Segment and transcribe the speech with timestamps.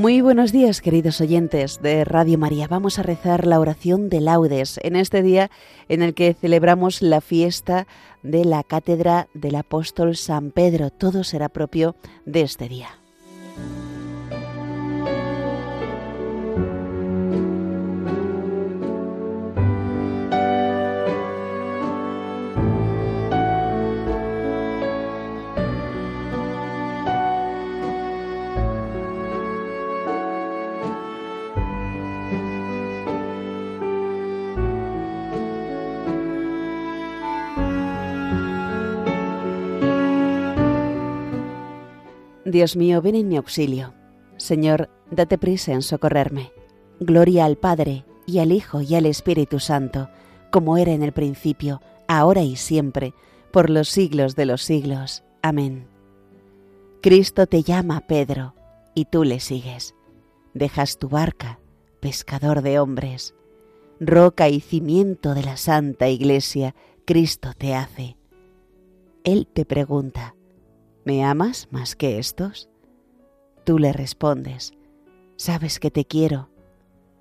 [0.00, 2.66] Muy buenos días, queridos oyentes de Radio María.
[2.66, 5.50] Vamos a rezar la oración de laudes en este día
[5.90, 7.86] en el que celebramos la fiesta
[8.22, 10.88] de la cátedra del apóstol San Pedro.
[10.88, 12.99] Todo será propio de este día.
[42.50, 43.94] Dios mío, ven en mi auxilio.
[44.36, 46.52] Señor, date prisa en socorrerme.
[46.98, 50.08] Gloria al Padre, y al Hijo, y al Espíritu Santo,
[50.50, 53.14] como era en el principio, ahora y siempre,
[53.52, 55.24] por los siglos de los siglos.
[55.42, 55.86] Amén.
[57.02, 58.54] Cristo te llama, Pedro,
[58.94, 59.94] y tú le sigues.
[60.52, 61.60] Dejas tu barca,
[62.00, 63.34] pescador de hombres.
[64.00, 66.74] Roca y cimiento de la Santa Iglesia,
[67.04, 68.16] Cristo te hace.
[69.24, 70.34] Él te pregunta,
[71.04, 72.68] ¿Me amas más que estos?
[73.64, 74.72] Tú le respondes,
[75.36, 76.50] sabes que te quiero.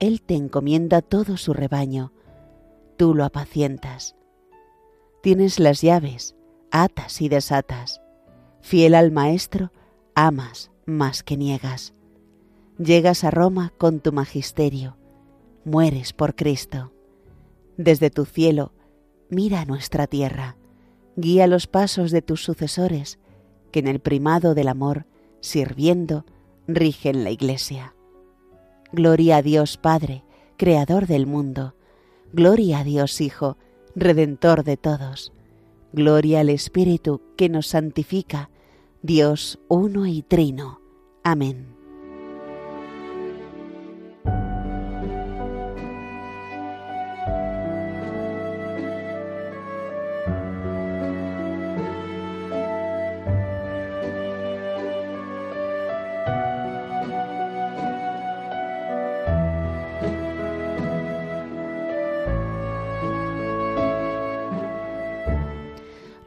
[0.00, 2.12] Él te encomienda todo su rebaño,
[2.96, 4.16] tú lo apacientas.
[5.22, 6.34] Tienes las llaves,
[6.70, 8.00] atas y desatas.
[8.60, 9.70] Fiel al Maestro,
[10.14, 11.94] amas más que niegas.
[12.78, 14.96] Llegas a Roma con tu magisterio,
[15.64, 16.92] mueres por Cristo.
[17.76, 18.72] Desde tu cielo,
[19.28, 20.56] mira nuestra tierra,
[21.16, 23.19] guía los pasos de tus sucesores,
[23.70, 25.06] que en el primado del amor,
[25.40, 26.24] sirviendo,
[26.66, 27.94] rigen la Iglesia.
[28.92, 30.24] Gloria a Dios Padre,
[30.56, 31.74] Creador del mundo.
[32.32, 33.56] Gloria a Dios Hijo,
[33.94, 35.32] Redentor de todos.
[35.92, 38.50] Gloria al Espíritu que nos santifica,
[39.02, 40.80] Dios uno y trino.
[41.24, 41.79] Amén.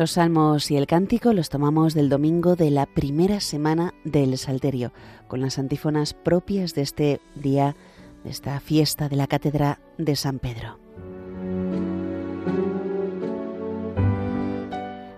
[0.00, 4.94] Los salmos y el cántico los tomamos del domingo de la primera semana del Salterio,
[5.28, 7.76] con las antífonas propias de este día,
[8.24, 10.78] de esta fiesta de la Cátedra de San Pedro.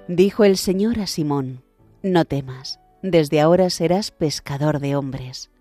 [0.09, 1.63] Dijo el Señor a Simón,
[2.03, 5.53] no temas, desde ahora serás pescador de hombres.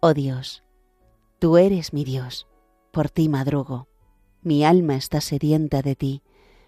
[0.00, 0.62] Oh Dios,
[1.38, 2.46] tú eres mi Dios,
[2.92, 3.88] por ti madrugo,
[4.42, 6.22] mi alma está sedienta de ti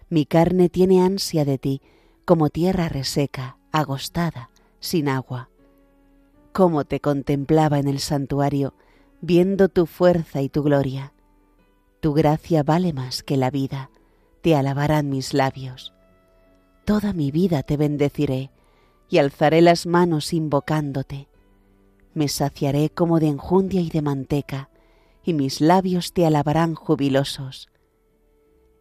[0.09, 1.81] mi carne tiene ansia de ti,
[2.23, 5.49] como tierra reseca, agostada, sin agua.
[6.53, 8.73] Cómo te contemplaba en el santuario,
[9.21, 11.13] viendo tu fuerza y tu gloria.
[11.99, 13.89] Tu gracia vale más que la vida,
[14.41, 15.93] te alabarán mis labios.
[16.85, 18.51] Toda mi vida te bendeciré
[19.09, 21.27] y alzaré las manos invocándote.
[22.13, 24.69] Me saciaré como de enjundia y de manteca,
[25.23, 27.69] y mis labios te alabarán jubilosos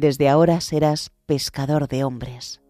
[0.00, 2.60] desde ahora serás pescador de hombres.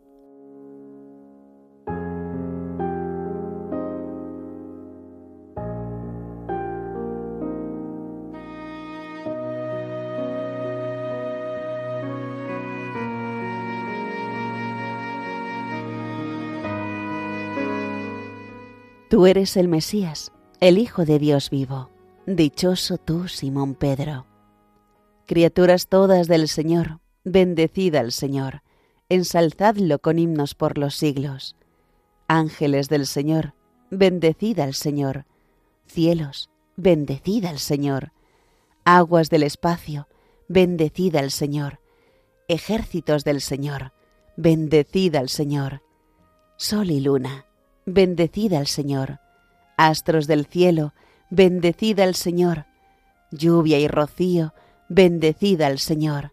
[19.11, 20.31] Tú eres el Mesías,
[20.61, 21.91] el Hijo de Dios vivo.
[22.27, 24.25] Dichoso tú, Simón Pedro.
[25.27, 28.63] Criaturas todas del Señor, Bendecid al Señor,
[29.11, 31.55] ensalzadlo con himnos por los siglos.
[32.29, 33.53] Ángeles del Señor,
[33.91, 35.27] bendecid al Señor.
[35.87, 38.13] Cielos, bendecid al Señor.
[38.85, 40.09] Aguas del espacio,
[40.49, 41.81] bendecid al Señor.
[42.49, 43.93] Ejércitos del Señor,
[44.37, 45.83] bendecid al Señor.
[46.57, 47.45] Sol y luna,
[47.85, 49.21] bendecid al Señor.
[49.77, 50.95] Astros del cielo,
[51.29, 52.65] bendecid al Señor.
[53.31, 54.55] Lluvia y rocío,
[54.89, 56.33] bendecid al Señor.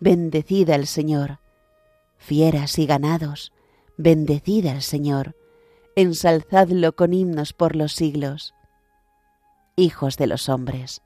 [0.00, 1.38] bendecid al Señor.
[2.16, 3.52] Fieras y ganados,
[3.96, 5.36] bendecid al Señor.
[5.94, 8.54] Ensalzadlo con himnos por los siglos.
[9.76, 11.02] Hijos de los hombres,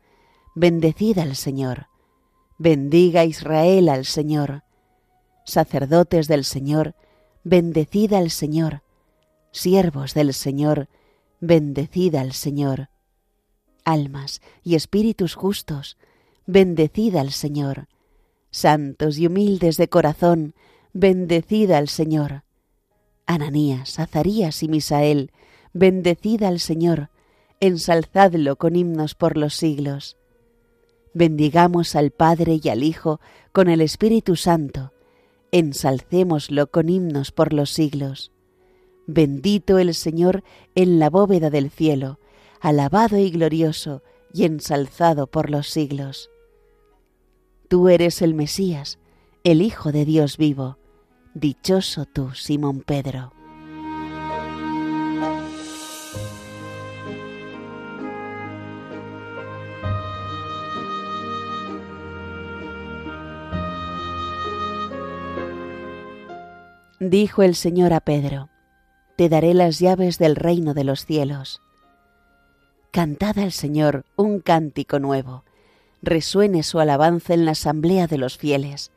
[0.54, 1.88] bendecid al Señor.
[2.58, 4.62] Bendiga Israel al Señor.
[5.44, 6.94] Sacerdotes del Señor,
[7.42, 8.82] bendecid al Señor.
[9.50, 10.88] Siervos del Señor,
[11.40, 12.90] bendecid al Señor.
[13.84, 15.98] Almas y espíritus justos,
[16.46, 17.88] bendecid al Señor.
[18.54, 20.54] Santos y humildes de corazón,
[20.92, 22.44] bendecid al Señor.
[23.26, 25.32] Ananías, Azarías y Misael,
[25.72, 27.10] bendecid al Señor,
[27.58, 30.16] ensalzadlo con himnos por los siglos.
[31.14, 33.20] Bendigamos al Padre y al Hijo
[33.50, 34.92] con el Espíritu Santo,
[35.50, 38.30] ensalcémoslo con himnos por los siglos.
[39.08, 40.44] Bendito el Señor
[40.76, 42.20] en la bóveda del cielo,
[42.60, 46.30] alabado y glorioso y ensalzado por los siglos.
[47.74, 49.00] Tú eres el Mesías,
[49.42, 50.78] el Hijo de Dios vivo.
[51.34, 53.32] Dichoso tú, Simón Pedro.
[67.00, 68.50] Dijo el Señor a Pedro,
[69.16, 71.60] Te daré las llaves del reino de los cielos.
[72.92, 75.42] Cantad al Señor un cántico nuevo,
[76.04, 78.92] resuene su alabanza en la asamblea de los fieles,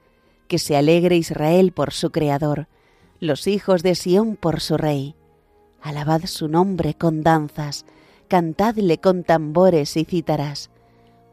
[0.47, 2.67] que se alegre Israel por su Creador,
[3.19, 5.15] los hijos de Sión por su Rey.
[5.81, 7.85] Alabad su nombre con danzas,
[8.27, 10.69] cantadle con tambores y cítaras,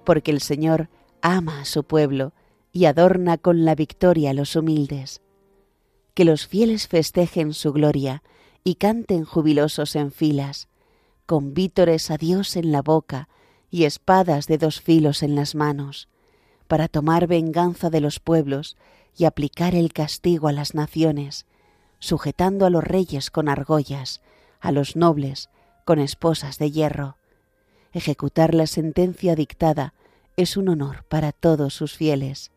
[0.04, 0.88] porque el Señor
[1.22, 2.32] ama a su pueblo
[2.72, 5.22] y adorna con la victoria a los humildes.
[6.14, 8.22] Que los fieles festejen su gloria
[8.62, 10.68] y canten jubilosos en filas,
[11.26, 13.28] con vítores a Dios en la boca
[13.74, 16.08] y espadas de dos filos en las manos,
[16.68, 18.76] para tomar venganza de los pueblos
[19.16, 21.44] y aplicar el castigo a las naciones,
[21.98, 24.20] sujetando a los reyes con argollas,
[24.60, 25.50] a los nobles
[25.84, 27.16] con esposas de hierro.
[27.92, 29.92] Ejecutar la sentencia dictada
[30.36, 32.52] es un honor para todos sus fieles.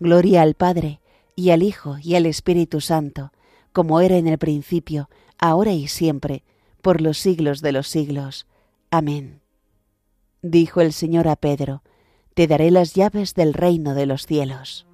[0.00, 1.00] Gloria al Padre,
[1.36, 3.30] y al Hijo y al Espíritu Santo,
[3.74, 6.44] como era en el principio, ahora y siempre,
[6.80, 8.46] por los siglos de los siglos.
[8.90, 9.42] Amén.
[10.42, 11.82] Dijo el Señor a Pedro,
[12.34, 14.87] Te daré las llaves del reino de los cielos.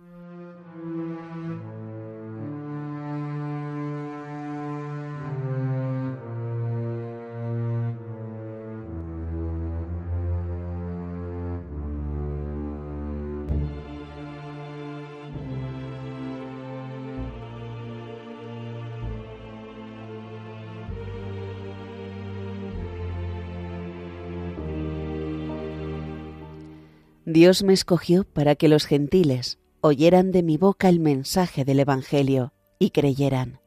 [27.26, 32.52] Dios me escogió para que los gentiles oyeran de mi boca el mensaje del Evangelio
[32.78, 33.60] y creyeran.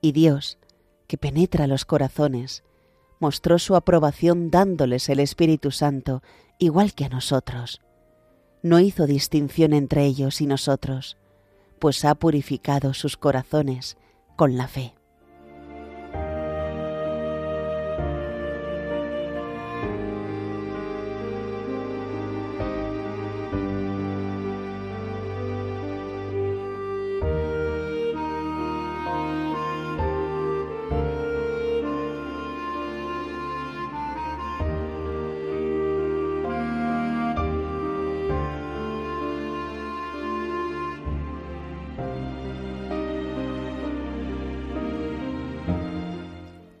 [0.00, 0.58] Y Dios,
[1.06, 2.64] que penetra los corazones,
[3.20, 6.22] mostró su aprobación dándoles el Espíritu Santo,
[6.58, 7.82] igual que a nosotros.
[8.62, 11.18] No hizo distinción entre ellos y nosotros,
[11.78, 13.98] pues ha purificado sus corazones
[14.36, 14.95] con la fe.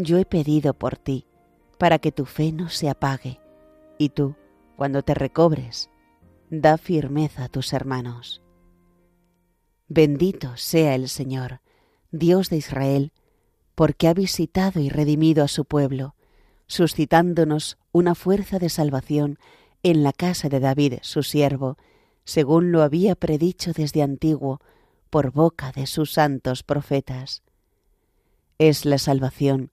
[0.00, 1.26] Yo he pedido por ti,
[1.76, 3.40] para que tu fe no se apague,
[3.98, 4.36] y tú,
[4.76, 5.90] cuando te recobres,
[6.50, 8.40] da firmeza a tus hermanos.
[9.88, 11.62] Bendito sea el Señor,
[12.12, 13.12] Dios de Israel,
[13.74, 16.14] porque ha visitado y redimido a su pueblo,
[16.68, 19.40] suscitándonos una fuerza de salvación
[19.82, 21.76] en la casa de David, su siervo,
[22.22, 24.60] según lo había predicho desde antiguo
[25.10, 27.42] por boca de sus santos profetas.
[28.58, 29.72] Es la salvación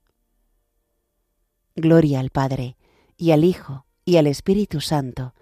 [1.75, 2.77] Gloria al Padre,
[3.17, 5.33] y al Hijo, y al Espíritu Santo,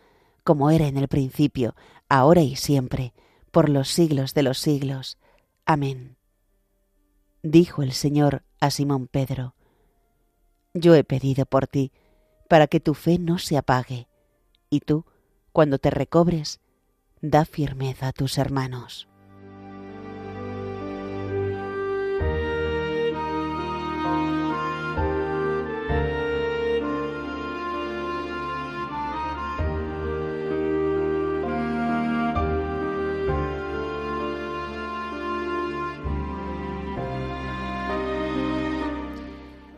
[0.44, 1.76] como era en el principio,
[2.08, 3.14] ahora y siempre,
[3.52, 5.18] por los siglos de los siglos.
[5.66, 6.18] Amén.
[7.42, 9.56] Dijo el Señor a Simón Pedro,
[10.74, 11.92] Yo he pedido por ti,
[12.48, 14.08] para que tu fe no se apague,
[14.70, 15.06] y tú,
[15.52, 16.60] cuando te recobres,
[17.22, 19.08] da firmeza a tus hermanos.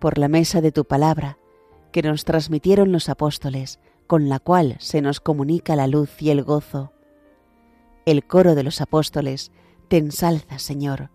[0.00, 1.38] por la mesa de tu palabra,
[1.92, 6.42] que nos transmitieron los apóstoles, con la cual se nos comunica la luz y el
[6.42, 6.92] gozo.
[8.06, 9.52] El coro de los apóstoles
[9.88, 11.10] te ensalza, Señor,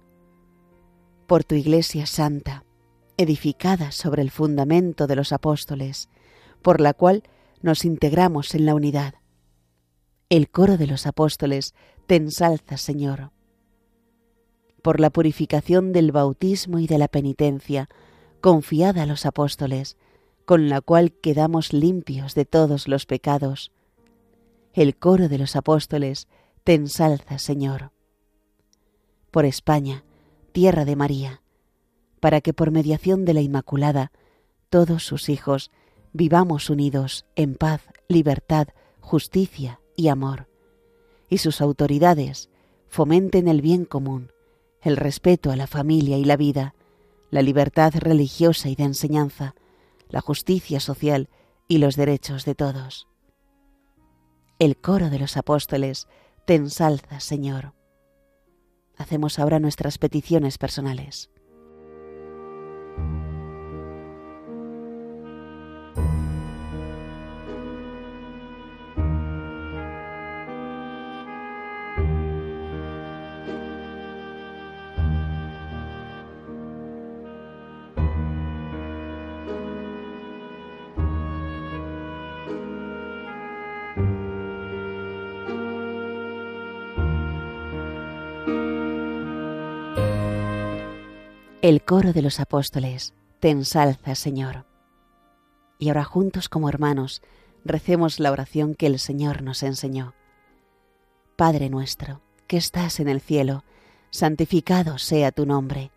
[1.28, 2.64] por tu Iglesia Santa,
[3.18, 6.10] edificada sobre el fundamento de los apóstoles,
[6.62, 7.24] por la cual
[7.62, 9.16] nos integramos en la unidad.
[10.30, 11.74] El coro de los apóstoles
[12.08, 13.32] te ensalza, Señor,
[14.82, 17.90] por la purificación del bautismo y de la penitencia,
[18.46, 19.98] confiada a los apóstoles,
[20.46, 23.72] con la cual quedamos limpios de todos los pecados.
[24.72, 26.28] El coro de los apóstoles
[26.64, 27.92] te ensalza, Señor.
[29.32, 30.04] Por España,
[30.52, 31.42] tierra de María,
[32.20, 34.12] para que por mediación de la Inmaculada,
[34.70, 35.72] todos sus hijos
[36.14, 38.68] vivamos unidos en paz, libertad,
[39.00, 40.48] justicia y amor,
[41.30, 42.52] y sus autoridades
[42.90, 44.32] fomenten el bien común,
[44.82, 46.76] el respeto a la familia y la vida,
[47.36, 49.56] la libertad religiosa y de enseñanza,
[50.08, 51.28] la justicia social
[51.68, 53.10] y los derechos de todos.
[54.58, 56.08] El coro de los apóstoles
[56.48, 57.74] te ensalza, Señor.
[58.96, 61.30] Hacemos ahora nuestras peticiones personales.
[91.66, 94.68] El coro de los apóstoles te ensalza, Señor.
[95.80, 97.24] Y ahora juntos como hermanos
[97.64, 100.14] recemos la oración que el Señor nos enseñó.
[101.36, 103.64] Padre nuestro, que estás en el cielo,
[104.12, 105.90] santificado sea tu nombre.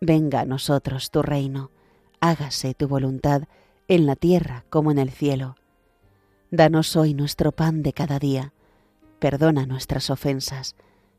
[0.00, 1.70] Venga a nosotros tu reino.
[2.20, 3.42] Hágase tu voluntad
[3.88, 5.54] en la tierra como en el cielo.
[6.50, 8.54] Danos hoy nuestro pan de cada día.
[9.18, 10.76] Perdona nuestras ofensas,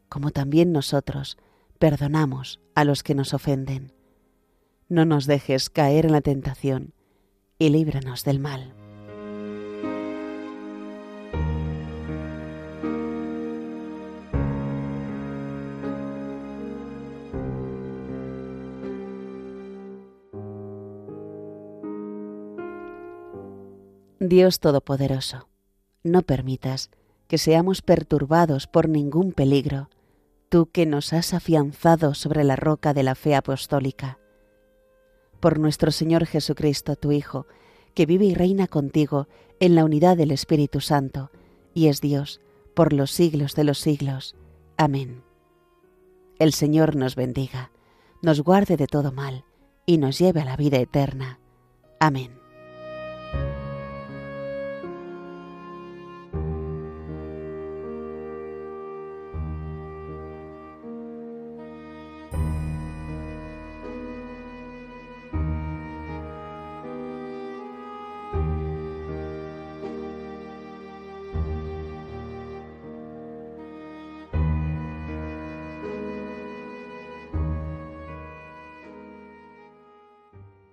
[0.10, 1.38] como también nosotros
[1.82, 3.92] perdonamos a los que nos ofenden.
[4.88, 6.94] No nos dejes caer en la tentación
[7.58, 8.76] y líbranos del mal.
[24.20, 25.50] Dios Todopoderoso,
[26.04, 26.92] no permitas
[27.28, 29.90] que seamos perturbados por ningún peligro,
[30.51, 34.20] tú que nos has afianzado sobre la roca de la fe apostólica.
[35.39, 37.48] Por nuestro Señor Jesucristo, tu Hijo,
[37.96, 39.29] que vive y reina contigo
[39.62, 41.31] en la unidad del Espíritu Santo,
[41.74, 42.41] y es Dios
[42.75, 44.36] por los siglos de los siglos.
[44.75, 45.24] Amén.
[46.38, 47.72] El Señor nos bendiga,
[48.22, 49.46] nos guarde de todo mal,
[49.86, 51.40] y nos lleve a la vida eterna.
[51.98, 52.41] Amén.